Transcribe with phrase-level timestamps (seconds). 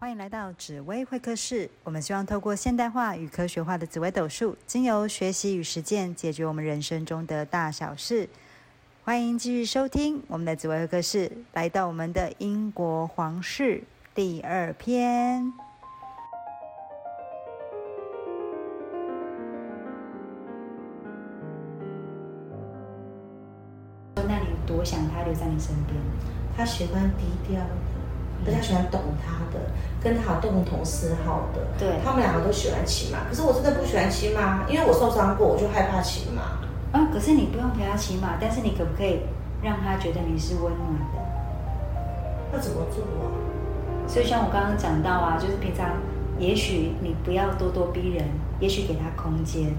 [0.00, 1.68] 欢迎来到紫薇会客室。
[1.82, 8.28] 我们希望透过现代化与科学化的紫微斗数，经由学习与实践，解决我们人生中的大小事。
[9.02, 13.82] 欢迎继续收听我们的紫薇会客室，来到我们的英国皇室
[14.14, 15.52] 第二篇。
[24.14, 25.96] 那你多想他留在你身边？
[26.56, 27.60] 他喜欢低调，
[28.44, 29.70] 而且他喜欢懂他的，
[30.02, 31.60] 跟他有共同嗜好的。
[31.78, 36.42] 对他们两个都喜欢骑马，可是我真的不喜欢骑马，因为我受伤过，我就害怕骑马。
[36.90, 39.20] 啊，可是你不用陪他骑马，但是你可不可以
[39.62, 41.20] 让他觉得你是温暖的？
[42.52, 43.28] 那怎么做啊？
[44.06, 45.98] 所以像我刚刚讲到啊，就是平常
[46.38, 48.24] 也许你不要咄咄逼人，
[48.58, 49.74] 也许给他空间，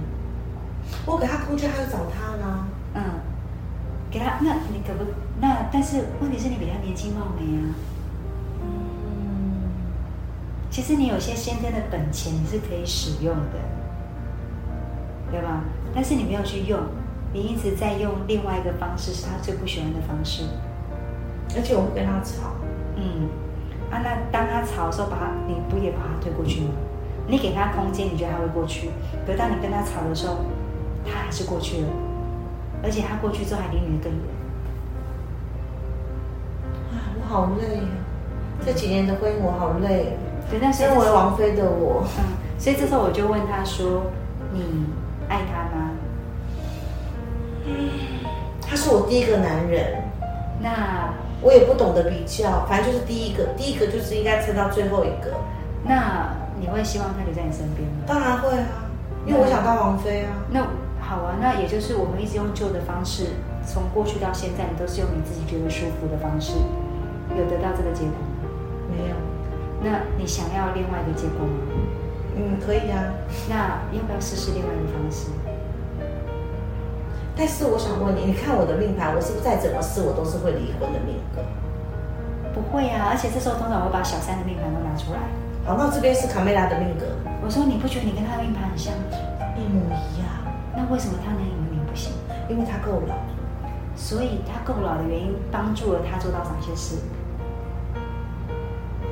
[1.05, 2.67] 我给他空间，他就找他啦。
[2.94, 3.02] 嗯，
[4.12, 5.03] 给他，那你可不
[5.41, 5.67] 那？
[5.72, 7.73] 但是问题是你比他年轻貌美啊，嗯，
[10.70, 13.59] 其实你有些先天的本钱你是可以使用的，
[15.31, 15.64] 对吧？
[15.94, 16.80] 但是你没有去用，
[17.34, 20.44] 你一直在用另外一个方式，是他最不喜欢的方式。
[21.56, 22.53] 而且我会跟他吵。
[22.95, 23.28] 嗯，
[23.89, 26.70] 啊，那当他吵的时候，把他，你不也把他推过去吗？
[27.28, 28.92] 你给他空间，你觉得他会过去？
[29.26, 30.38] 可是当你跟他吵的时候，
[31.04, 31.88] 他还是过去了，
[32.83, 34.22] 而且他过去之后还离你更远。
[36.94, 37.89] 啊，我好累啊！
[38.64, 40.17] 这几年的婚姻我好累。
[40.50, 42.23] 对，但是身为王妃的我，嗯，
[42.58, 44.03] 所以这时候我就问他说
[44.52, 44.86] ：“你
[45.28, 45.92] 爱他吗
[48.61, 50.02] 他是我第一个男人，？”
[50.61, 55.31] 那我也不懂得比较，反正就是第一个，第一个就是应该撑到最后一个。
[55.83, 58.03] 那你会希望他留在你身边吗？
[58.05, 58.89] 当然会啊，
[59.25, 60.31] 因为我想当王妃啊。
[60.52, 60.67] 那
[61.00, 63.27] 好啊，那也就是我们一直用旧的方式，
[63.66, 66.53] 从过去到现在，你都是用你自己觉得舒服的方式，
[67.38, 68.50] 有得到这个结果吗？
[68.92, 69.16] 没有，
[69.81, 71.53] 那你想要另外一个结果吗？
[72.35, 72.99] 嗯，可以啊。
[73.47, 75.30] 那要不要试试另外一个方式？
[77.36, 81.42] 但是我想问你，你看我的命盘，我是不是再怎么试，我都是会离婚的命格？
[82.54, 85.20] 不会啊，而且这时候通常我会把小三的命盘都拿出来。
[85.64, 87.05] 好，那这边是卡梅拉的命格，
[87.42, 88.92] 我说你不觉得你跟他的命盘很像？
[89.55, 90.27] 一模一样，
[90.75, 92.11] 那为什么他能赢你不行？
[92.49, 93.15] 因为他够老。
[93.95, 96.95] 所以他够老的原因，帮助了他做到哪些事？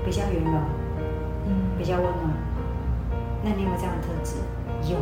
[0.07, 0.53] 比较圆融，
[1.47, 2.31] 嗯，比较温暖。
[3.43, 4.37] 那你有没有这样的特质？
[4.89, 4.95] 有，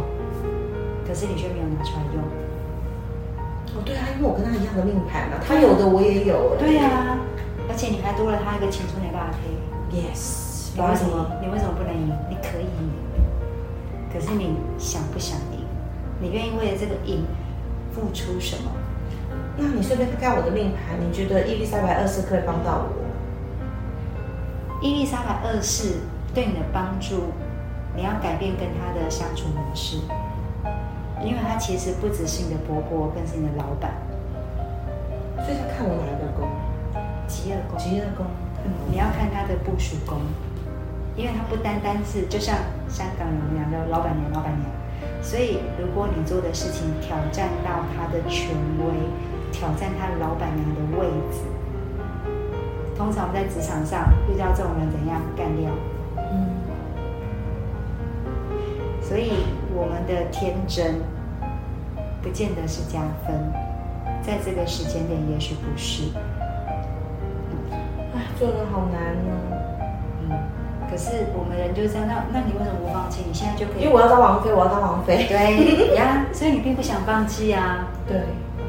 [1.05, 2.23] 可是你却没有拿出来用。
[3.77, 6.57] 哦，对啊，因为我跟他一样的命盘嘛，他有的我也有。
[6.57, 7.19] 对呀、
[7.69, 9.53] 而且你还多了他一个青春没办法配。
[9.93, 11.37] ，yes，你为什么？
[11.39, 12.09] 你为什么不能赢？
[12.27, 12.89] 你可以赢，
[14.11, 15.61] 可是你想不想赢？
[16.19, 17.23] 你愿意为了这个赢
[17.93, 18.71] 付出什么？
[19.55, 23.04] 那你顺便看看我的命盘，你觉得伊丽莎白二世可以帮到我？
[24.81, 25.95] 伊丽莎白二世
[26.33, 27.31] 对你的帮助，
[27.95, 29.97] 你要改变跟他的相处模式，
[31.23, 33.91] 因为他其实不只是你的伯伯，更是你的老板。
[35.37, 36.47] 所以他看我哪一个宫？
[37.27, 38.25] 吉尔宫，吉二宫。
[38.65, 40.19] 嗯，你要看他的部署宫，
[41.15, 42.55] 因为他不单单是就像
[42.89, 44.69] 香港有两个老板娘，老板娘，
[45.23, 48.91] 所以如果你做的事情挑战到他的权威，
[49.51, 51.39] 挑战他老板娘的位置，
[52.97, 55.69] 通常我们在职场上遇到这种人怎样干掉？
[56.31, 56.49] 嗯，
[59.01, 59.33] 所以
[59.73, 60.95] 我们的天真
[62.21, 63.35] 不见得是加分，
[64.23, 66.03] 在这个时间点也许不是，
[68.15, 69.31] 哎，做人好难哦。
[70.23, 70.31] 嗯，
[70.89, 73.23] 可是我们人就是这样，那那你为什么不放弃？
[73.27, 75.27] 你现在就可以，因为我要当王妃，我要当王妃。
[75.27, 78.21] 对呀， 所以你并不想放弃啊，对，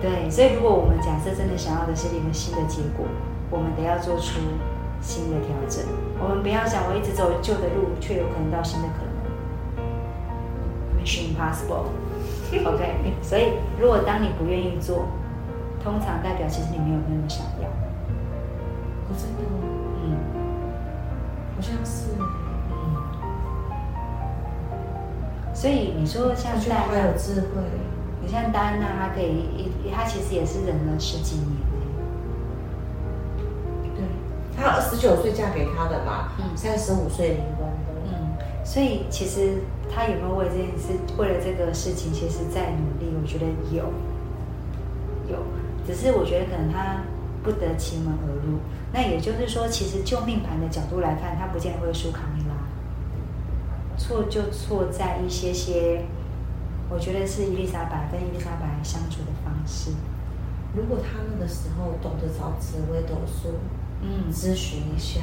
[0.03, 3.07] 对，所以如果我们假设真的想要的是一个新的结果，
[3.51, 4.41] 我们得要做出
[5.01, 5.85] 新的调整，
[6.19, 9.11] 我们不要想我一直走旧的路，却有可能到新的可能。
[10.99, 11.87] Mission Impossible。
[12.65, 15.09] OK，所以如果当你不愿意做，
[15.83, 17.69] 通常代表其实你没有那么想要。
[19.09, 19.59] 我真的吗，
[20.03, 20.05] 嗯
[21.55, 22.11] 好像是。
[22.71, 22.75] 嗯。
[25.55, 27.63] 所以你说像戴安娜，有智慧。
[28.21, 31.76] 你像戴安娜，她可以一，她其实也是忍了十几年。
[34.97, 37.93] 十九岁嫁给他的嘛，嗯三十五岁离婚的。
[38.07, 38.33] 嗯，
[38.65, 39.59] 所以其实
[39.95, 43.13] 他有没有为这件事，为了这个事情，其实在努力？
[43.21, 43.85] 我觉得有，
[45.31, 45.43] 有，
[45.87, 47.03] 只是我觉得可能他
[47.45, 48.59] 不得其门而入。
[48.91, 52.57] 那也就是说，其实就命盘的角度来看，他不见得会输卡米拉。
[53.99, 56.07] 错就错在一些些，
[56.89, 59.91] 我觉得是伊丽莎白跟伊丽莎白相处的方式。
[60.75, 63.59] 如果他那个时候懂得找紫微斗数
[64.03, 65.21] 嗯，咨询一下，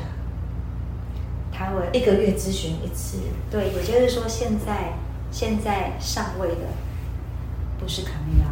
[1.52, 3.20] 他会一个月咨询一次。
[3.50, 4.94] 对，也就是说，现在
[5.32, 6.68] 现在上位的
[7.80, 8.48] 不是卡米拉，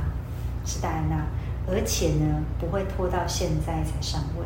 [0.65, 1.25] 是戴安娜，
[1.68, 4.45] 而且呢，不会拖到现在才上位，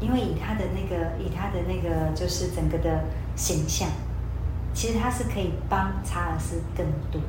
[0.00, 3.04] 因为以他的那个，以他的那个，就是整个的
[3.36, 3.88] 形象，
[4.72, 7.20] 其实他是可以帮查尔斯更多。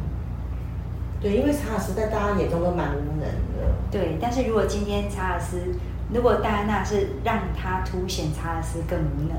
[1.22, 3.76] 对，因为查尔斯在大家眼中都蛮无能的。
[3.92, 5.76] 对，但是如果今天查尔斯，
[6.14, 9.38] 如果戴安娜是让他凸显查尔斯更无能，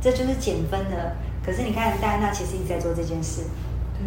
[0.00, 1.16] 这就是减分的。
[1.44, 3.42] 可是你看，戴安娜其实一直在做这件事。
[3.98, 4.06] 对。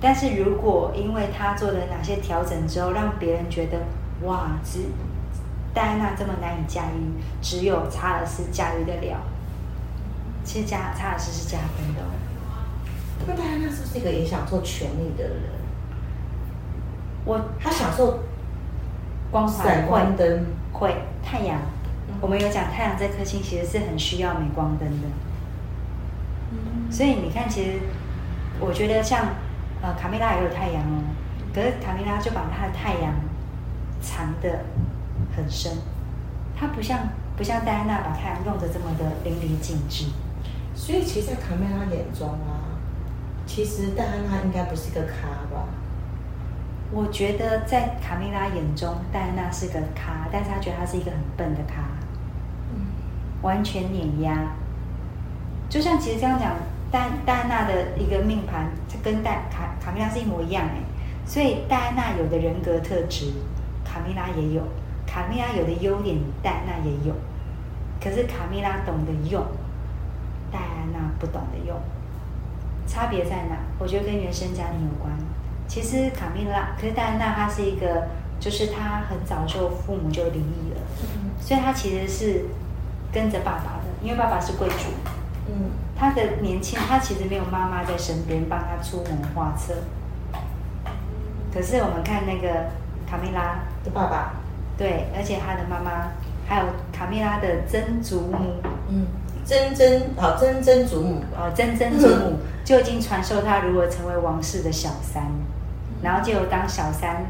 [0.00, 3.78] 但是如果因为他做了哪些调整之后，让别人觉得
[4.22, 4.80] 哇，只
[5.74, 9.20] 戴安娜这么难以驾驭，只有查尔斯驾驭得了，
[10.44, 12.00] 其实加查尔斯是加分的。
[13.26, 15.42] 那戴安娜是不是一个也享受权力的人？
[17.24, 18.20] 我他享受
[19.30, 21.60] 光闪光灯，会太阳。
[22.20, 25.08] 我们有讲太阳这颗星其实是很需要镁光灯的。
[26.52, 26.90] 嗯。
[26.90, 27.80] 所以你看，其实
[28.58, 29.26] 我觉得像
[29.82, 31.04] 呃卡梅拉也有太阳哦，
[31.54, 33.14] 可是卡梅拉就把她的太阳
[34.00, 34.64] 藏得
[35.36, 35.72] 很深，
[36.58, 36.98] 她不像
[37.36, 40.06] 不像戴安娜把太阳用的这么的淋漓尽致。
[40.74, 42.66] 所以其实，在卡梅拉眼中啊。
[43.46, 45.64] 其实戴安娜应该不是个咖吧？
[46.90, 51.82] 我觉得在卡米拉眼中，戴安娜是个咖，但是她觉得她是一个很笨的咖，
[52.72, 52.86] 嗯，
[53.42, 54.52] 完全碾压。
[55.68, 56.54] 就像其实这样讲，
[56.90, 60.80] 戴戴安娜的一个命盘，它跟戴卡卡米拉是一模一样哎。
[61.26, 63.32] 所以戴安娜有的人格特质，
[63.84, 64.62] 卡米拉也有；
[65.06, 67.14] 卡米拉有的优点，戴安娜也有。
[68.02, 69.44] 可是卡米拉懂得用，
[70.50, 71.76] 戴安娜不懂得用。
[72.86, 73.58] 差别在哪？
[73.78, 75.12] 我觉得跟原生家庭有关。
[75.68, 78.08] 其实卡米拉，可是戴安娜她是一个，
[78.40, 80.80] 就是她很早就父母就离异了，
[81.38, 82.46] 所以她其实是
[83.12, 84.88] 跟着爸爸的，因为爸爸是贵族。
[85.46, 89.74] 嗯，她的年轻，她其实没有妈妈在身边帮她出谋划策。
[91.52, 92.70] 可是我们看那个
[93.06, 94.32] 卡米拉的爸爸，
[94.78, 96.08] 对，而且她的妈妈
[96.48, 98.54] 还有卡米拉的曾祖母，
[98.88, 99.06] 嗯。
[99.44, 105.22] 曾曾好曾曾祖母哦，曾曾祖母就已经传授他如何成为王室的小三，
[106.02, 107.26] 然后就当小三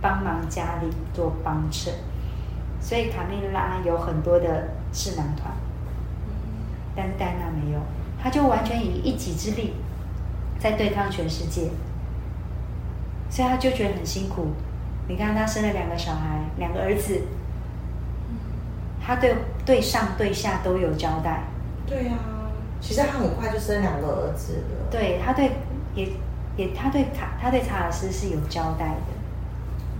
[0.00, 1.92] 帮忙家里做帮衬，
[2.80, 5.52] 所以卡蜜拉有很多的智囊团，
[6.96, 7.80] 但是戴娜没有，
[8.22, 9.74] 她就完全以一己之力
[10.58, 11.70] 在对抗全世界，
[13.30, 14.48] 所以她就觉得很辛苦。
[15.08, 17.22] 你看她生了两个小孩，两个儿子。
[19.00, 19.34] 她对
[19.64, 21.44] 对上对下都有交代。
[21.86, 22.12] 对呀，
[22.78, 24.90] 其实她很快就生两个儿子了。
[24.90, 25.52] 对她对
[25.94, 26.08] 也
[26.58, 29.16] 也他对卡他对查尔斯是有交代的。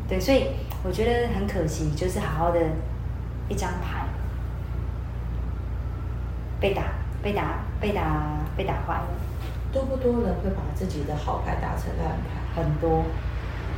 [0.07, 0.49] 对，所以
[0.83, 2.61] 我觉得很可惜，就是好好的
[3.49, 4.05] 一张牌
[6.61, 6.83] 被打
[7.23, 9.09] 被打被打被打坏了。
[9.73, 12.63] 多不多人会把自己的好牌打成烂牌？
[12.63, 13.05] 很多，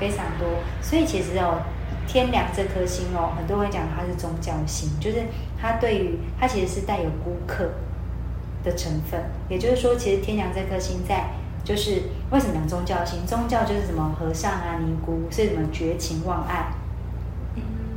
[0.01, 0.49] 非常多。
[0.83, 1.61] 所以其实哦。
[2.07, 5.23] 天良这颗星哦，很多人讲它是宗教星，就是
[5.61, 7.71] 它对于它其实是带有孤客
[8.65, 9.21] 的成分。
[9.49, 11.29] 也就是说，其实天良这颗星在
[11.65, 13.25] 就是为什么讲宗教性？
[13.27, 16.73] 宗教就是什么和尚啊、尼姑，是什么绝情忘爱、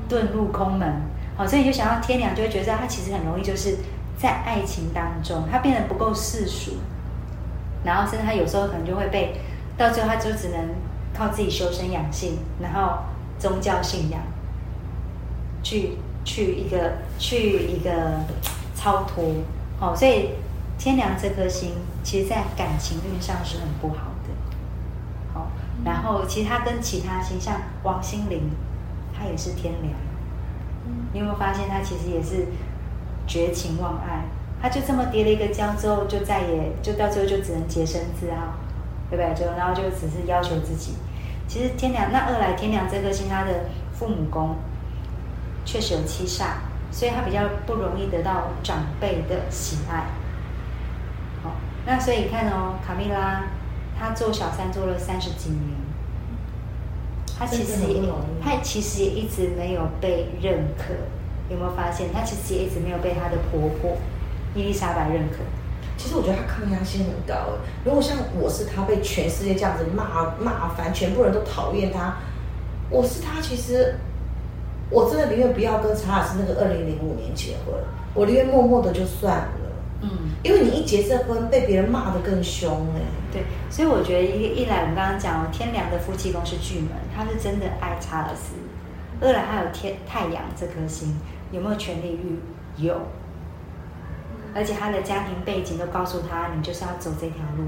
[0.09, 1.01] 遁入空门。
[1.35, 3.77] 好，所以你就想到天良，就会觉得他其实很容易就是
[4.17, 6.73] 在爱情当中，他变得不够世俗，
[7.83, 9.39] 然后甚至他有时候可能就会被
[9.77, 10.59] 到最后，他就只能
[11.13, 12.97] 靠自己修身养性，然后。
[13.39, 14.21] 宗教信仰，
[15.61, 18.21] 去去一个去一个
[18.73, 19.21] 超脱，
[19.77, 20.29] 好，所以
[20.83, 21.71] 天梁这颗星，
[22.03, 25.47] 其实在感情运上是很不好的，好，
[25.85, 28.49] 然后其实它跟其他星，像王心凌，
[29.17, 29.93] 她也是天梁，
[31.13, 32.47] 你有没有发现她其实也是
[33.25, 34.25] 绝情忘爱，
[34.61, 38.55] 她就这么跌了一个跤之后，就再也就到最后就只能洁身自好，
[39.09, 39.33] 对不对？
[39.33, 40.95] 就然后就只是要求自己。
[41.47, 44.57] 其实天梁那二来天梁这颗星，他的父母宫
[45.63, 46.55] 确实有七煞，
[46.91, 50.03] 所以他比较不容易得到长辈的喜爱。
[51.85, 53.43] 好，那所以你看哦，卡米拉
[53.99, 55.61] 她做小三做了三十几年，
[57.37, 58.01] 她其实也
[58.43, 60.93] 她其实也一直没有被认可，
[61.49, 62.11] 有没有发现？
[62.13, 63.97] 她其实也一直没有被她的婆婆
[64.55, 65.37] 伊丽莎白认可。
[65.95, 67.53] 其实我觉得他抗压性很高。
[67.85, 72.15] 如果像我是他，被全世界这样子骂骂烦，全部人都讨厌他，
[72.89, 73.95] 我是他，其实
[74.89, 77.75] 我真的宁愿不要跟查尔斯那个二零零五年结婚，
[78.13, 79.62] 我宁愿默默的就算了。
[80.03, 80.09] 嗯，
[80.43, 83.01] 因为你一结这婚，被别人骂得更凶哎。
[83.31, 88.55] 对，所以我觉得一一来，我们刚刚讲天良的夫妻宫是巨门，他是真的爱查尔斯；
[89.21, 91.15] 二来还有天太阳这颗星，
[91.51, 92.37] 有没有权力欲？
[92.83, 93.01] 有。
[94.55, 97.63] 而且他的家庭背景都告诉他，你就是要走这条路，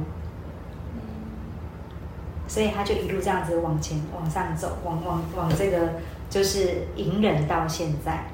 [2.48, 5.94] 所以他就一路这样子往前往上走，往往往这个
[6.30, 8.25] 就是隐忍到现在。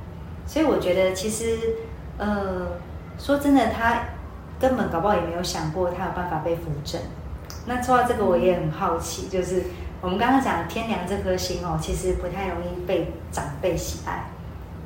[0.45, 1.57] 所以我觉得其实，
[2.17, 2.67] 呃，
[3.21, 4.01] 说真的，他
[4.59, 6.99] 根本搞不好也没有想过他有办法被扶正。
[7.67, 9.63] 那说到这个，我也很好奇，就是
[10.01, 14.23] 我们刚刚讲天良这颗星哦，其实不太容易被长辈喜爱。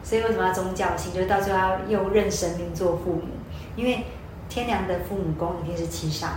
[0.03, 1.13] 所以为什么要宗教性？
[1.13, 3.23] 就是到最后要又认神明做父母，
[3.77, 4.03] 因为
[4.49, 6.27] 天良的父母宫一定是七煞，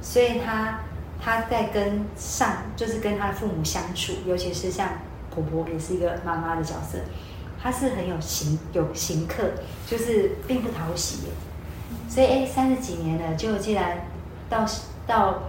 [0.00, 0.80] 所以他
[1.22, 4.88] 他在跟上就是跟他的父母相处，尤其是像
[5.30, 6.98] 婆婆也是一个妈妈的角色，
[7.64, 9.42] 他是很有行有行客，
[9.86, 11.20] 就是并不讨喜。
[12.06, 14.06] 所以哎，三十几年了，就既然
[14.50, 14.66] 到
[15.06, 15.44] 到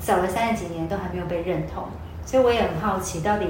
[0.00, 1.82] 走了三十几年都还没有被认同，
[2.24, 3.46] 所以我也很好奇到底。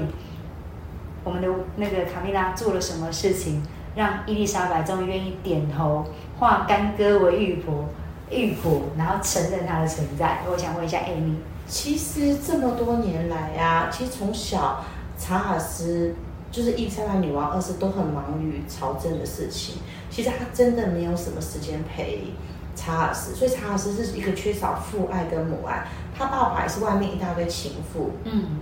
[1.23, 3.61] 我们的那个卡米拉做了什么事情，
[3.93, 6.03] 让伊丽莎白终于愿意点头，
[6.39, 10.39] 化干戈为玉帛，玉帛，然后承认她的存在？
[10.51, 11.37] 我想问一下艾米，
[11.67, 14.83] 其实这么多年来啊，其实从小
[15.15, 16.15] 查尔斯
[16.51, 19.75] 就是伊丽莎白女王二世都很忙于朝政的事情，
[20.09, 22.25] 其实她真的没有什么时间陪
[22.75, 28.59] 查尔斯，所以查尔斯是一个缺少父爱跟母爱，他爸爸也是外面一大堆情妇，嗯。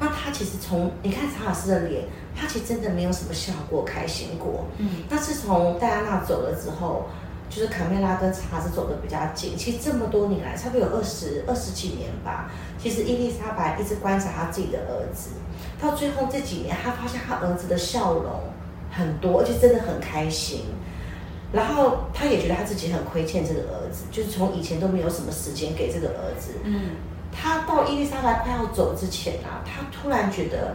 [0.00, 2.04] 那他其实从你看查尔斯的脸，
[2.34, 4.64] 他其实真的没有什么笑过、开心过。
[4.78, 7.06] 嗯，那自从戴安娜走了之后，
[7.48, 9.56] 就是卡梅拉跟查子走的比较近。
[9.56, 12.50] 其实这么多年来，差不多有二十二十几年吧。
[12.78, 15.30] 其实伊丽莎白一直观察她自己的儿子，
[15.80, 18.40] 到最后这几年，她发现她儿子的笑容
[18.90, 20.62] 很多，而且真的很开心。
[21.52, 26.52] 然后她也觉得她自己很亏欠这个儿子，就是从以前都没有什么时间给这个儿子。
[26.64, 26.90] 嗯。
[27.30, 30.74] 他到伊丽莎白快要走之前啊，她突然觉得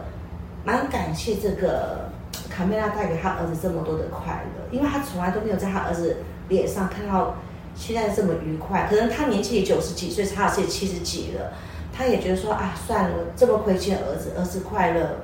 [0.64, 2.08] 蛮感谢这个
[2.48, 6.16] 卡梅拉带给他儿子这么多的快乐，因为他从来都没有在他儿子
[6.48, 7.34] 脸上看到
[7.74, 8.86] 现在这么愉快。
[8.88, 11.52] 可能他年纪也九十几岁，查尔斯也七十几了，
[11.92, 15.16] 他也觉得说啊，算了，这么亏欠儿子，儿子快乐，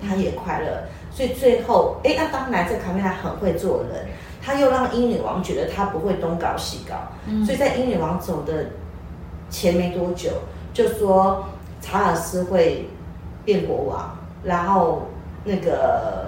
[0.00, 0.84] 他也快乐。
[1.10, 4.06] 所以最后， 哎，那当然这卡梅拉很会做人，
[4.40, 6.94] 他又让英女王觉得他不会东搞西搞，
[7.44, 8.66] 所以在英女王走的
[9.50, 10.30] 前没多久。
[10.72, 11.44] 就说
[11.82, 12.88] 查尔斯会
[13.44, 15.02] 变国王，然后
[15.44, 16.26] 那个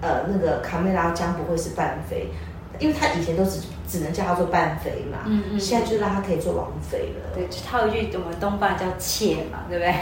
[0.00, 2.30] 呃那个卡梅拉将不会是半妃，
[2.78, 7.34] 因为他以前都只只能叫他做半妃嘛，嗯嗯，现在就让他可以做王妃了。
[7.34, 9.94] 对，套一句我们东方叫妾嘛，对不对？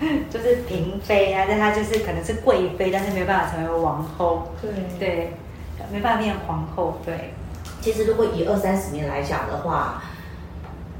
[0.00, 4.48] 对， 就是嫔妃啊，但她就是可能是贵妃，但是没有办法成为王后。
[4.60, 5.32] 对对，
[5.92, 6.98] 没办法变皇后。
[7.04, 7.32] 对，
[7.80, 10.02] 其实如果以二三十年来讲的话。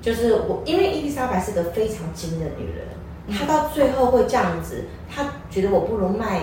[0.01, 6.43] 就是我，因为伊丽莎白是个非常精的女人，她到最后会这样子，她觉得我不如卖，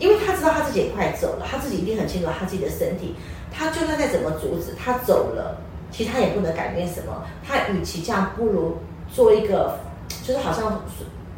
[0.00, 3.14] 因为她知道她自己也快走了，她自己一定很清楚她自己的身体，
[3.56, 5.58] 他就算再怎么阻止，他走了，
[5.90, 9.78] 其实他也不能改变什么，他与其这样，不如做一个，
[10.22, 10.82] 就是好像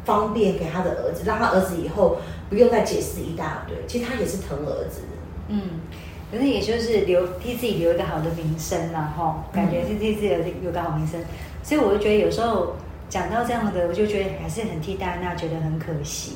[0.03, 2.17] 方便给他的儿子，让他儿子以后
[2.49, 5.17] 不用再解释一大堆，其实他也是疼儿子的，
[5.49, 5.61] 嗯。
[6.29, 11.17] 可是也就是留替自己留一个好的名声然后感觉是替自己有有个好名声，
[11.63, 12.75] 所以我就觉得有时候
[13.07, 16.33] 讲到这样的，我就觉得还是很替戴安娜觉得很可惜。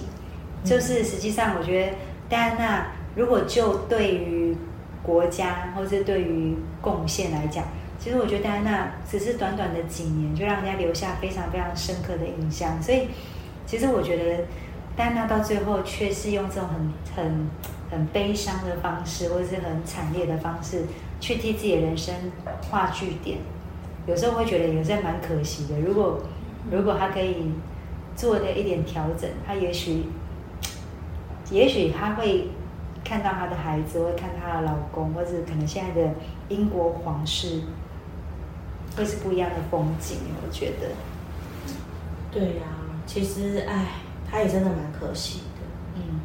[0.63, 1.91] 就是实际上，我觉得
[2.29, 4.55] 戴安娜如果就对于
[5.03, 7.65] 国家或是对于贡献来讲，
[7.99, 12.81] 其实我觉得戴安娜只是短短的几年就让人家留下非常非常深刻的印象。
[12.81, 13.07] 所以
[13.65, 14.45] 其实我觉得
[14.95, 16.69] 戴安娜到最后却是用这种
[17.15, 17.49] 很很。
[17.91, 20.83] 很悲伤的方式，或是很惨烈的方式，
[21.19, 22.15] 去替自己的人生
[22.69, 23.39] 画句点。
[24.07, 25.77] 有时候会觉得有时候蛮可惜的。
[25.81, 26.17] 如果
[26.71, 27.51] 如果他可以
[28.15, 30.05] 做的一点调整，他也许
[31.51, 32.47] 也许他会
[33.11, 36.13] 看到她的孩子，会看她的老公，或者可能现在的
[36.47, 37.59] 英国皇室
[38.95, 40.19] 会是不一样的风景。
[40.41, 40.87] 我觉得，
[42.31, 42.63] 对呀，
[43.05, 43.85] 其实哎，
[44.29, 45.97] 他也真的蛮可惜的。
[45.97, 46.21] 嗯。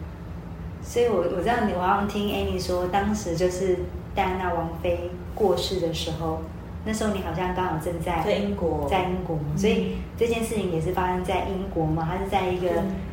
[0.80, 3.78] 所以，我我知道你，我好像听 Amy 说，当时就是
[4.14, 6.42] 戴安娜王妃过世的时候，
[6.84, 12.04] 那时候你好像刚好正在在英国，在英国，所以这件事情也是发生在英国嘛？
[12.04, 12.68] 还是在一个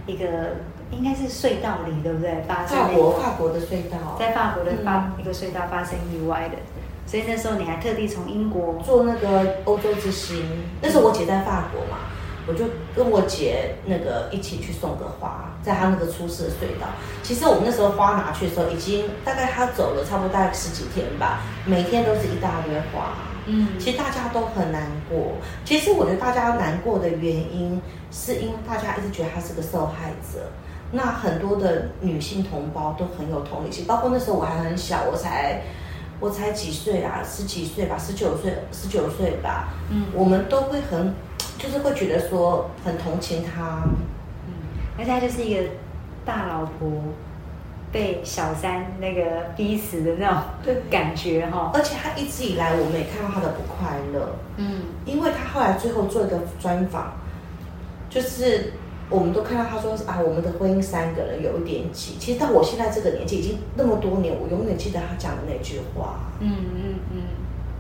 [0.06, 0.58] 一个
[0.98, 2.44] 应该是隧道里，对不对？
[2.48, 6.58] 发生法国法国的隧道，在法国的发一个隧道发生意外的，
[7.06, 10.46] 所以那时候你还特地从英国坐那个欧洲之星，
[10.82, 11.98] 那时候我姐在法国嘛。
[12.46, 16.88] 我就跟我姐那个一起去送个花，在她那个出事的隧道。
[17.22, 23.16] 其实我们那时候花拿去的时候，已经大概她走了差不多大概十几天吧，每天都是一大堆花。
[23.46, 25.36] 嗯，其实大家都很难过。
[25.64, 27.82] 其实我觉得大家难过的原因，
[28.12, 30.52] 是因为大家一直觉得她是个受害者。
[30.94, 35.62] 那很多的女性同胞都很有同理心，包括那时候我还很小，我才。
[36.20, 41.14] 我才几岁啊，十几岁吧，十九岁，十九岁吧，嗯我们都会很，
[41.58, 43.84] 就是会觉得说很同情他，
[44.48, 44.54] 嗯，
[44.98, 45.70] 而且她就是一个
[46.24, 46.90] 大老婆
[47.92, 51.72] 被小三那个逼死的那种对感觉哈。
[51.74, 57.12] 而且他一直以来我们也看到他的不快乐，嗯因为他后来最后做一个专访，
[58.10, 58.72] 就是
[59.10, 62.16] 我们都看到他说啊，我们的婚姻三个人有一点挤。
[62.20, 67.22] 其实到我现在这个年纪，已经那么多年，我永远记得他讲的那句话，嗯嗯嗯，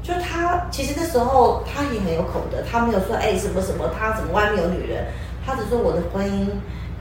[0.04, 5.06] 就他其实那时候他也很有口德，他没有说哎什么什么，他怎么外面有女人，
[5.46, 6.48] 他只说我的婚姻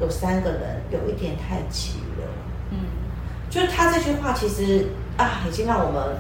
[0.01, 2.29] 有三个人，有一点太挤了。
[2.71, 2.79] 嗯
[3.51, 4.87] 就是他这句话，其实
[5.19, 6.17] 啊，已经让我们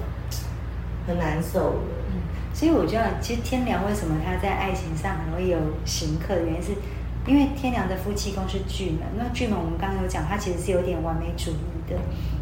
[1.06, 1.82] 很难受了。
[2.08, 2.20] 嗯，
[2.52, 5.56] 所以我觉得，其实天良为什么他在爱情上很容易有
[5.86, 6.72] 行客的原因是，
[7.26, 11.96] 因为天良的夫妻宫是巨门，那巨门我们刚刚有讲，他其实是有点完美主义的，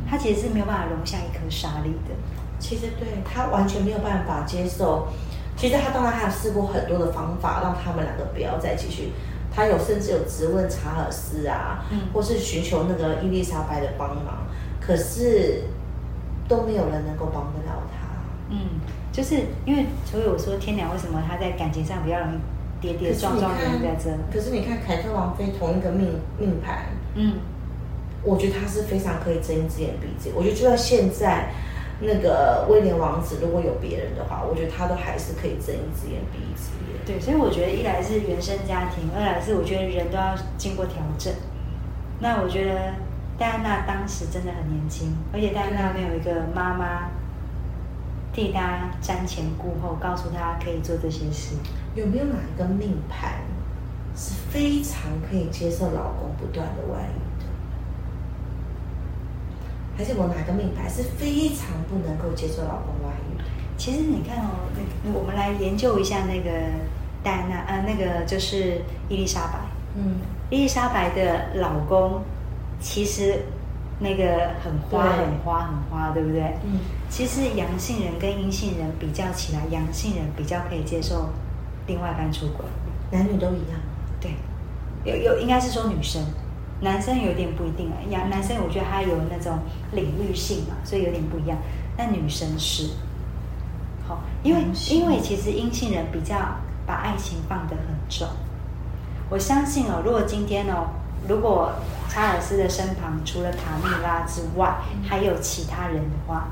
[0.09, 2.15] 他其实是没有办法容下一颗沙粒的。
[2.59, 5.09] 其实对他完全没有办法接受。
[5.57, 9.13] 其实他当然还有试过很多的方法，让他们两个不要再继续。
[9.53, 14.47] 他有甚至有质问查尔斯啊，嗯或是寻求那个伊丽莎白的帮忙，
[14.81, 15.65] 可是
[16.49, 18.07] 都没有人能够帮得了他。
[18.49, 18.81] 嗯，
[19.13, 19.35] 就是
[19.67, 22.39] 因为，所以我说天良为什么他在感情上比较容易
[22.81, 24.11] 跌跌撞撞的人在这。
[24.33, 27.35] 可是你看凯特王妃同一个命命盘，嗯
[28.23, 30.37] 我觉得他是非常可以睁一只眼闭一只眼。
[30.37, 31.51] 我觉得就算现在
[32.01, 37.01] 那个威廉王子如果有别人的话，我觉得他都还是可以睁一只眼闭一只眼。
[37.07, 41.33] 对，所以我觉得一来是原生家庭，二来是我觉得人都要经过调整。
[42.21, 42.93] 那我觉得
[43.39, 47.09] 戴安娜当时真的很年轻，而且戴安娜没有一个妈妈
[48.35, 51.55] 替她瞻前顾后，告诉她可以做这些事。
[51.95, 53.41] 有没有哪一个命盘
[54.17, 57.47] 是非常可以接受老公不断的外遇的？
[59.97, 63.45] 还是我哪个命盘是非常不能够接受老公外遇的？
[63.77, 64.51] 其实你看哦，
[65.05, 66.51] 那我们来研究一下那个
[67.23, 69.59] 戴安娜，呃，那个就是伊丽莎白。
[69.97, 72.23] 嗯，伊丽莎白的老公
[72.81, 73.43] 其实
[73.99, 76.43] 那个很花、很花、很花，对不对？
[76.65, 81.29] 嗯，其实阳性人跟阴性人比较起来，阳性人比较可以接受
[81.91, 82.65] 另外一半出轨。
[83.11, 83.81] 男女都一样。
[84.21, 84.31] 对，
[85.03, 86.23] 有有应该是说女生，
[86.81, 87.99] 男生有点不一定啊。
[88.09, 89.59] 男男生我觉得他有那种
[89.91, 91.59] 领域性嘛，所以有点不一样。
[91.97, 92.91] 但女生是，
[94.07, 96.37] 好，因为因为其实阴性人比较
[96.87, 98.29] 把爱情放得很重。
[99.29, 100.87] 我相信哦，如果今天哦，
[101.29, 101.73] 如果
[102.09, 106.49] 查尔斯的身旁除了卡蜜拉之外，还有其他人的话，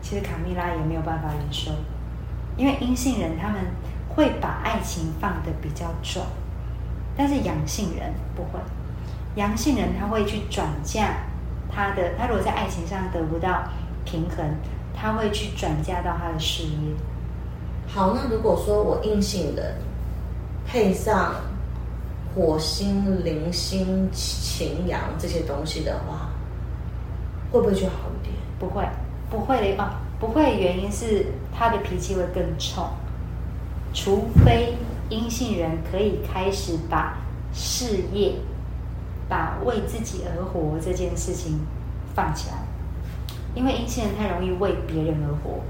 [0.00, 1.72] 其实卡蜜拉也没有办法忍受，
[2.56, 3.60] 因为阴性人他们
[4.18, 6.20] 会把爱情放得比较重，
[7.16, 8.58] 但是阳性人不会，
[9.36, 11.18] 阳性人他会去转嫁
[11.70, 13.62] 他的，他如果在爱情上得不到
[14.04, 14.44] 平衡，
[14.92, 16.96] 他会去转嫁到他的事业。
[17.86, 19.76] 好，那如果说我阴性人
[20.66, 21.36] 配上
[22.34, 26.28] 火星、零星、擎羊这些东西的话，
[27.52, 28.34] 会不会就好一点？
[28.58, 28.84] 不会，
[29.30, 31.26] 不会的哦，不会的原因是
[31.56, 32.84] 他的脾气会更冲，
[33.98, 34.74] 除非
[35.08, 37.18] 阴性人可以开始把
[37.52, 38.34] 事业、
[39.28, 41.58] 把为自己而活这件事情
[42.14, 42.58] 放起来，
[43.56, 45.64] 因为阴性人太容易为别人而活，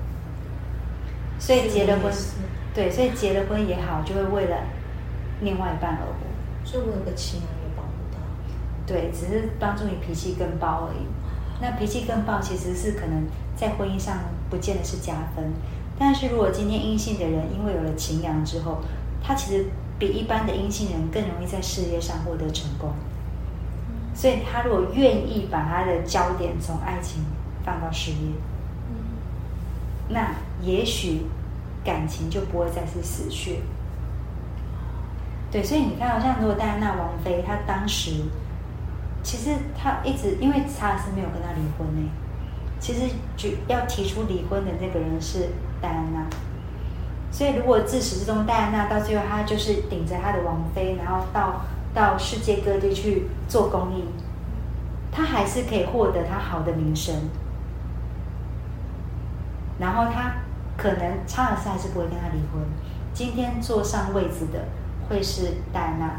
[1.39, 2.13] 所以结了婚，
[2.75, 4.59] 对，所以结了婚也好，就会为了
[5.41, 6.67] 另外一半而活。
[6.67, 8.21] 所以我有个亲人也帮不到。
[8.87, 11.07] 对，只是帮助你脾气更暴而已。
[11.63, 14.19] 那脾气更暴其实是可能在婚姻上
[14.51, 15.51] 不见得是加分，
[15.99, 18.79] 但是如果今天阴性的人因为有了情阳之后，
[19.23, 19.67] 他其实
[19.99, 22.93] 比一般的阴性人更容易在事业上获得成功。
[24.15, 27.23] 所以他如果愿意把他的焦点从爱情
[27.65, 28.17] 放到事业，
[30.09, 31.23] 那也许
[31.85, 33.61] 感情就不会再是死穴。
[35.51, 38.13] 对，所以你看，好像如果戴安娜王妃，她当时
[39.23, 42.11] 其实她一直因为查尔斯没有跟她离婚呢，
[42.81, 43.03] 其实
[43.37, 45.49] 就要提出离婚的那个人是
[45.81, 46.27] 戴安娜。
[47.31, 51.61] 所以如果自始至终戴安娜到最后她就是顶着她的王妃，然后到
[51.95, 54.05] 到世界各地去做公益，
[55.13, 57.15] 她还是可以获得她好的名声。
[59.79, 60.33] 然后她
[60.77, 62.63] 可能查尔斯还是不会跟她离婚。
[63.13, 64.65] 今天坐上位子的
[65.09, 66.13] 会是戴安娜，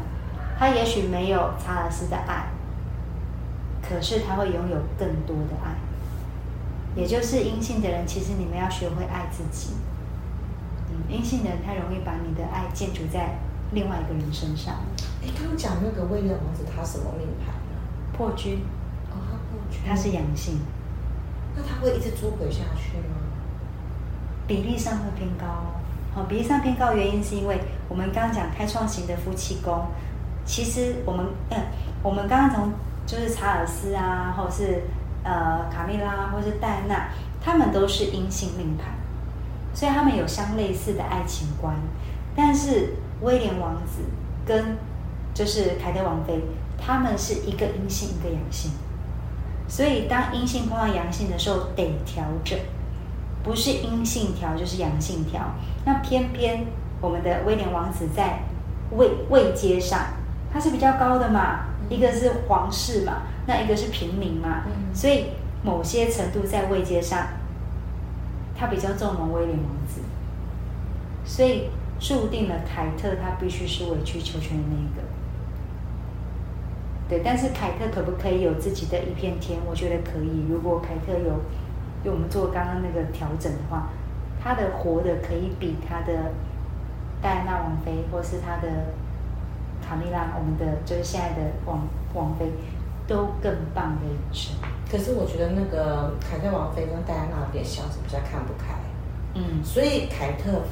[0.58, 2.46] 她也许没有查尔斯的爱，
[3.82, 5.89] 可是她会拥有更多的爱。
[6.96, 9.74] 也就是阴性的人，其实你们要学会爱自己。
[10.90, 13.38] 嗯，阴性的人太容易把你的爱建筑在
[13.72, 14.74] 另外一个人身上，
[15.22, 17.78] 哎，刚刚讲那个威廉王子，他什么命盘呢？
[18.12, 18.60] 破军，
[19.10, 20.58] 哦，他破军，他是阳性。
[21.56, 23.16] 那他会一直出轨下去吗？
[24.46, 25.80] 比例上会偏高哦。
[26.12, 29.86] 好，比例上偏高原因是因为我们刚刚讲开创型的夫妻宫，
[30.44, 31.58] 其实我们嗯，
[32.02, 32.72] 我们刚刚从
[33.06, 34.82] 就是查尔斯啊，或者是
[35.22, 37.08] 呃卡蜜拉，或是戴安娜，
[37.42, 38.86] 他们都是阴性命盘，
[39.74, 41.74] 所以他们有相类似的爱情观。
[42.34, 44.02] 但是威廉王子
[44.46, 44.76] 跟
[45.34, 46.40] 就是凯特王妃，
[46.78, 48.70] 他们是一个阴性一个阳性，
[49.68, 52.58] 所以当阴性碰到阳性的时候得调整，
[53.42, 55.40] 不是阴性调就是阳性调。
[55.84, 56.66] 那偏偏
[57.00, 58.40] 我们的威廉王子在
[58.92, 60.00] 位位阶上，
[60.52, 65.26] 他是比较高的嘛，一个是皇室嘛，那一个是平民嘛，所以
[65.62, 67.26] 某些程度在位阶上，
[68.56, 70.00] 他比较纵容威廉王子，
[71.24, 75.02] 所以注定了凯特他必须是委曲求全的那一个。
[77.08, 79.58] 对，但是凯特可不可以有自己的一片天？
[79.68, 80.46] 我觉得可以。
[80.48, 81.40] 如果凯特有，
[82.04, 83.88] 用我们做刚刚那个调整的话，
[84.40, 86.32] 他的活的可以比他的
[87.20, 88.94] 戴安娜王妃，或是他的
[89.90, 91.80] 卡米拉，我们的就是现在的王
[92.14, 92.46] 王妃，
[93.08, 94.54] 都更棒的一生。
[94.88, 98.78] 可是我觉得那个凯特王妃跟戴安娜有点相似，比较看不开。
[99.34, 100.62] 嗯，所以凯特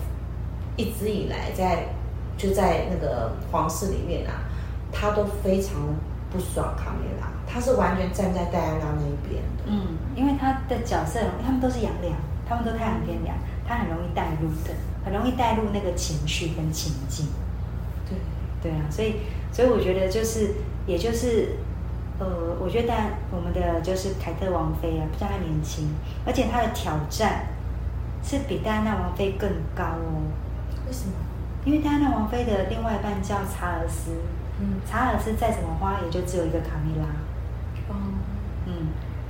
[0.76, 1.88] 一直以来在
[2.37, 4.46] 就在那个皇室里面啊，
[4.92, 5.74] 他都非常。
[6.31, 9.64] 不爽卡梅拉，他是完全站在戴安娜那一边的。
[9.64, 12.14] 嗯，因为他的角色，他们都是阳亮，
[12.46, 13.35] 他们都太阳偏凉，
[13.66, 17.24] 他很容易带入的，很容易带入那个情绪跟情境。
[18.62, 19.16] 对，啊，所以，
[19.52, 20.54] 所以我觉得就是，
[20.86, 21.56] 也就是，
[22.18, 22.26] 呃，
[22.60, 22.92] 我觉得
[23.30, 25.94] 我们的就是凯特王妃啊，比较年轻，
[26.26, 27.46] 而且她的挑战
[28.22, 30.26] 是比戴安娜王妃更高哦。
[30.86, 31.12] 为什么？
[31.64, 34.12] 因为戴安娜王妃的另外一半叫查尔斯。
[34.60, 37.04] 嗯，查尔斯再怎么花，也就只有一个卡米拉。
[37.88, 37.94] 哦，
[38.66, 38.88] 嗯，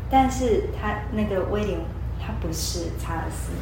[0.08, 1.78] 但是他那个威廉，
[2.18, 3.52] 他不是查尔斯，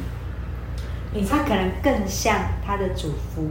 [1.29, 3.49] 他可能更像他的祖父。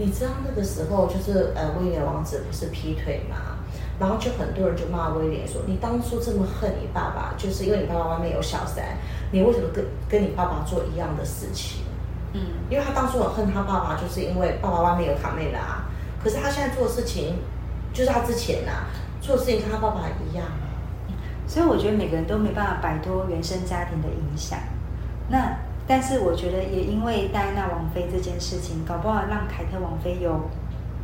[0.00, 3.58] 你知道那个时候就是呃，威廉王子不是劈腿嘛，
[3.98, 8.96] 然后就很多人就骂威廉说：“你当初这么恨你爸爸，就是因为你爸爸外面有小三，
[9.30, 11.82] 你为什么跟跟你爸爸做一样的事情？”
[12.32, 15.84] 嗯，因为他当初很恨他爸爸，就是因为爸爸外面有卡梅拉。
[16.24, 17.36] 可是他现在做的事情，
[17.92, 18.86] 就是他之前呐
[19.20, 20.46] 做的事情跟他爸爸一样，
[21.46, 24.58] 所以我觉得每个人都没办法摆脱原生家庭的影响。
[25.28, 25.56] 那
[25.90, 30.48] 但是我觉得也因为戴安娜王妃这件事情，搞不好让凯特王妃有，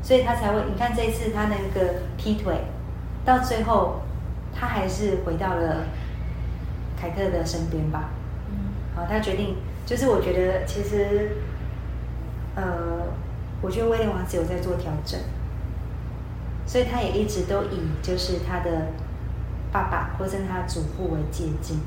[0.01, 2.55] 所以他才会你看这一次他那个劈腿，
[3.25, 4.03] 到最后
[4.55, 5.87] 他还是回到了
[6.97, 8.11] 凯特的身边吧。
[8.49, 8.55] 嗯，
[8.95, 11.33] 好，他决定就是我觉得其实，
[12.55, 12.63] 呃。
[13.63, 15.19] 我觉得威廉王子有在做调整，
[16.67, 18.89] 所以他也一直都以就是他的
[19.73, 21.79] 爸爸或者他祖父为借鉴，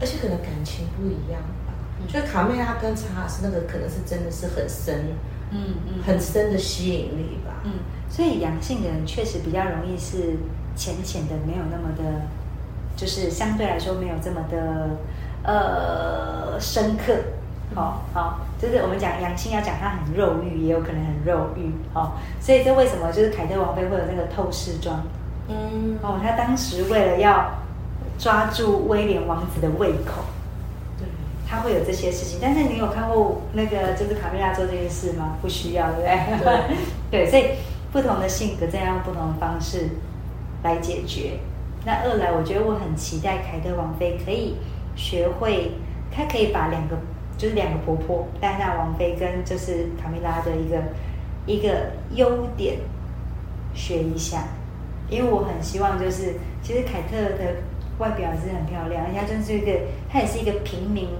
[0.00, 1.57] 而且可能感情不一样吧。
[2.06, 5.16] 就卡梅拉跟查尔斯那个可能是真的是很深，
[5.50, 7.60] 嗯嗯，很深的吸引力吧。
[7.64, 7.72] 嗯，
[8.08, 10.36] 所以阳性的人确实比较容易是
[10.76, 12.22] 浅浅的，没有那么的，
[12.96, 14.90] 就是相对来说没有这么的
[15.42, 17.14] 呃深刻。
[17.74, 25.02] 好好，就是我们讲阳性要讲它很肉欲，也有可能很肉欲，哦，所以这为什么就是凯特王妃会有那个透视装？
[25.48, 27.50] 嗯，哦，她当时为了要
[28.18, 30.37] 抓住威廉王子的胃口，对，
[31.48, 32.38] 他会有这些事情。
[32.42, 35.36] 但是你有看过那个就是卡米拉做这件事吗？
[35.40, 36.04] 不需要，对
[36.36, 36.60] 不对？
[37.24, 37.44] 对，所以
[37.90, 39.88] 不同的性格这样不同的方式
[40.62, 41.38] 来解决。
[41.84, 44.56] 那二来，我觉得我很期待凯特王妃可以
[44.94, 45.72] 学会，
[46.10, 46.96] 她可以把两个。
[47.38, 50.82] 就是两个婆婆，戴安娜王妃跟就是卡米拉的一个
[51.46, 52.78] 一个优点
[53.72, 54.42] 学一下，
[55.08, 56.34] 因为我很希望就是，
[56.64, 57.54] 其实凯特的
[57.98, 59.70] 外表是很漂亮，人家就是一个，
[60.10, 61.10] 她也是一个平民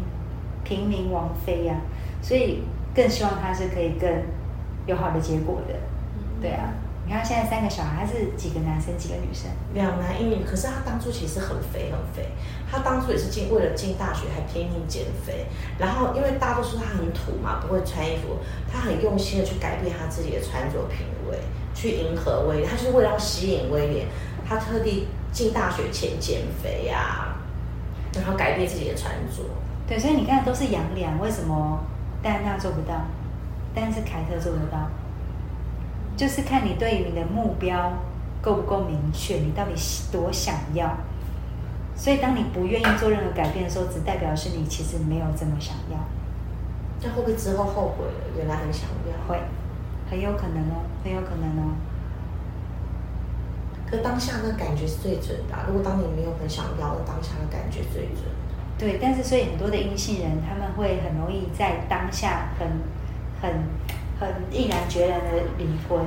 [0.69, 1.75] 平民王妃呀，
[2.21, 2.63] 所以
[2.95, 4.11] 更希望他是可以更
[4.87, 5.75] 有好的结果的，
[6.43, 6.75] 对啊。
[7.07, 9.49] 你看现在三个小孩，他是几个男生几个女生？
[9.73, 10.45] 两男一女。
[10.45, 12.29] 可是他当初其实很肥很肥，
[12.71, 15.47] 他当初也是进为了进大学还拼命减肥。
[15.79, 18.37] 然后因为大多数他很土嘛，不会穿衣服，
[18.71, 21.39] 他很用心的去改变他自己的穿着品味，
[21.75, 22.69] 去迎合威廉。
[22.69, 24.07] 他就是为了要吸引威廉，
[24.47, 27.39] 他特地进大学前减肥呀，
[28.15, 29.43] 然后改变自己的穿着。
[29.89, 31.81] 对，所以你看都是杨良，为什么
[32.23, 32.95] 戴安娜做不到，
[33.75, 34.91] 但是凯特做得到？
[36.15, 37.93] 就是看你对于你的目标
[38.43, 39.73] 够不够明确，你到底
[40.13, 40.95] 多想要。
[41.97, 45.99] 所以，当你不愿意做任何改变的时候，只代表是你其实没有这么想要。
[47.03, 48.37] 那会不会之后后悔了？
[48.37, 49.41] 原来很想要，会，
[50.11, 51.73] 很有可能哦，很有可能哦。
[53.91, 55.57] 可当下那感觉是最准的。
[55.67, 58.38] 如果当你没有很想要的当下的感觉最准。
[58.79, 62.69] 对，但是所以很多的阴性人他们会很容易在当下很
[63.43, 63.65] 很
[64.21, 66.07] 很毅然决然的离婚，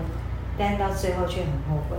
[0.57, 1.97] 但到最后却很后悔。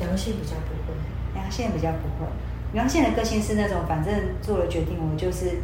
[0.00, 0.94] 阳性比较不会，
[1.38, 2.30] 阳性人比较不会，
[2.72, 5.60] 阳性人的个性是那种反正做了决定，我就是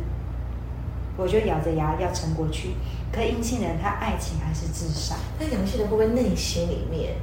[1.16, 2.70] 我就咬着牙要撑过去。
[3.10, 7.14] 可阴性人他爱情还是至上，那阳性人会不会内心里面？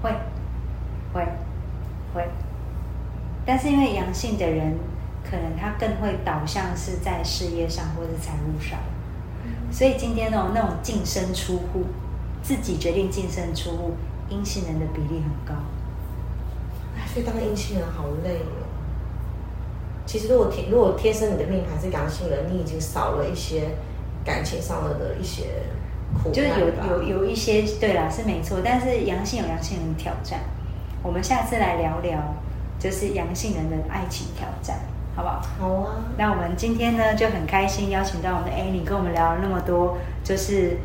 [0.00, 0.10] 会
[1.12, 1.26] 会
[2.14, 2.28] 会，
[3.44, 4.78] 但是因为阳性的人，
[5.30, 8.78] 可能他更会导向是在事业上或者财务上，
[9.70, 11.84] 所以今天那种那种净身出户，
[12.42, 13.92] 自己决定净身出户，
[14.28, 15.60] 阴性人的比例很高。
[16.96, 18.64] 哎，所以当阴性人好累哦。
[20.06, 23.68] 其实如果天如果天生你的命盘是阳性人，你已经少了一些
[24.24, 25.62] 感情上的的一些
[26.22, 30.40] 苦就是有有有一些对啦是没错，但是阳性有阳性人的挑战，
[31.02, 32.18] 我们下次来聊聊，
[32.78, 34.78] 就是阳性人的爱情挑战，
[35.18, 35.42] 好不好？
[35.58, 40.76] 好啊，那我们今天呢就很开心邀请到我们的 Annie 跟我们聊了那么多，就是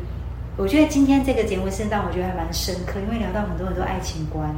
[0.56, 4.52] 我觉得今天这个节目是让我觉得还蛮深刻，因为聊到很多很多爱情观。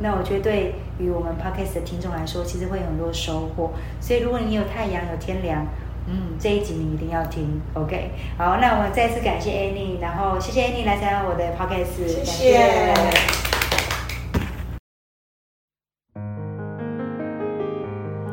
[0.00, 3.70] 那我觉得对于我们 Podcast 的听众来说，其实会有很多收获。
[4.02, 5.66] 所以如果你有太阳有天凉，
[6.06, 7.58] 嗯，这一集你一定要听。
[7.72, 13.41] OK，好，那我们再次感谢 Annie，然后谢谢 Annie 来参加我的 Podcast，谢感谢。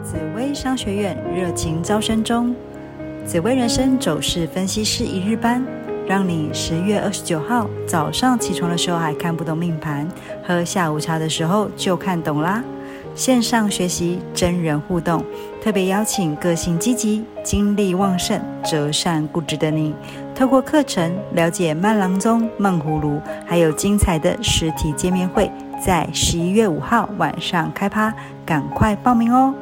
[0.09, 2.55] 紫薇商学院热情招生中，
[3.27, 5.63] 紫薇人生走势分析师一日班，
[6.07, 10.07] 让你十月二十九号早上起床的时候还看不懂命盘，
[10.43, 12.63] 喝下午茶的时候就看懂啦。
[13.13, 15.23] 线上学习，真人互动，
[15.61, 19.93] 特别邀请个性积极、精力旺盛、折善固执的你，
[20.33, 25.51] 透过课程了解慢郎中、梦葫芦，还有精彩的实体见面会，
[25.85, 28.11] 在十一月五号晚上开趴，
[28.43, 29.53] 赶快报名哦！